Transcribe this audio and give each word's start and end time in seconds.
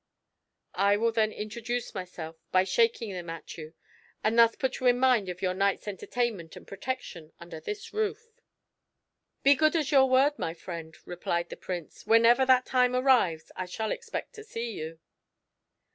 I 0.81 0.97
will 0.97 1.11
then 1.11 1.31
introduce 1.31 1.93
myself 1.93 2.35
by 2.51 2.63
shaking 2.63 3.13
them 3.13 3.29
at 3.29 3.55
you, 3.55 3.75
and 4.23 4.35
thus 4.35 4.55
put 4.55 4.79
you 4.79 4.87
in 4.87 4.97
mind 4.97 5.29
of 5.29 5.43
your 5.43 5.53
night's 5.53 5.87
entertainment 5.87 6.55
and 6.55 6.67
protection 6.67 7.33
under 7.39 7.59
this 7.59 7.93
roof." 7.93 8.41
"Be 9.43 9.51
as 9.51 9.57
good 9.59 9.75
as 9.75 9.91
your 9.91 10.09
word, 10.09 10.39
my 10.39 10.55
friend," 10.55 10.97
replied 11.05 11.49
the 11.49 11.55
Prince: 11.55 12.07
"whenever 12.07 12.47
that 12.47 12.65
time 12.65 12.95
arrives 12.95 13.51
I 13.55 13.67
shall 13.67 13.91
expect 13.91 14.33
to 14.33 14.43
see 14.43 14.71
you." 14.71 14.99